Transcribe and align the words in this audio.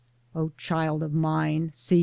0 0.33 0.51
child 0.57 1.03
of 1.03 1.13
mine! 1.13 1.69
See! 1.73 1.99